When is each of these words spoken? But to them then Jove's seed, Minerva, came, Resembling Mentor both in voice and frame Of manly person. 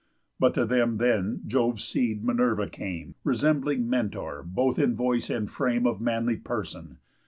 But 0.39 0.55
to 0.55 0.65
them 0.65 0.97
then 0.97 1.41
Jove's 1.45 1.83
seed, 1.83 2.23
Minerva, 2.23 2.67
came, 2.67 3.13
Resembling 3.23 3.87
Mentor 3.87 4.41
both 4.41 4.79
in 4.79 4.95
voice 4.95 5.29
and 5.29 5.47
frame 5.47 5.85
Of 5.85 6.01
manly 6.01 6.37
person. 6.37 6.97